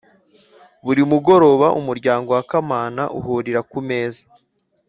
[0.85, 4.21] buri mugoroba umuryango wa kamana uhurira ku meza,